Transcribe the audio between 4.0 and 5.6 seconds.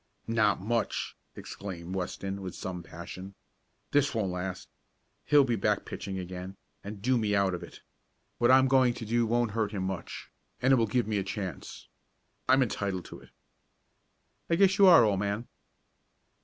won't last. He'll be